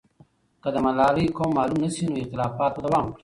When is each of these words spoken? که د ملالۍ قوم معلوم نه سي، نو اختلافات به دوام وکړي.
که 0.63 0.69
د 0.73 0.77
ملالۍ 0.85 1.25
قوم 1.37 1.49
معلوم 1.57 1.79
نه 1.83 1.89
سي، 1.95 2.03
نو 2.13 2.17
اختلافات 2.23 2.71
به 2.75 2.81
دوام 2.85 3.03
وکړي. 3.05 3.19